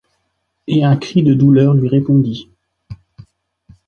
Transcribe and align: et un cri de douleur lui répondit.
et 0.65 0.83
un 0.83 0.97
cri 0.97 1.21
de 1.21 1.35
douleur 1.35 1.75
lui 1.75 1.87
répondit. 1.87 2.49